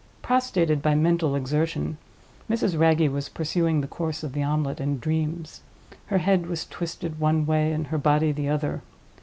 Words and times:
Prostrated 0.23 0.81
by 0.81 0.95
mental 0.95 1.35
exertion, 1.35 1.99
Mrs. 2.49 2.75
Wragge 2.75 3.07
was 3.07 3.29
pursuing 3.29 3.81
the 3.81 3.87
course 3.87 4.23
of 4.23 4.33
the 4.33 4.41
omelette 4.41 4.79
in 4.81 4.97
dreams. 4.97 5.61
Her 6.07 6.17
head 6.17 6.47
was 6.47 6.65
twisted 6.65 7.19
one 7.19 7.45
way, 7.45 7.71
and 7.71 7.85
her 7.85 7.99
body 7.99 8.31
the 8.31 8.49
other. 8.49 8.81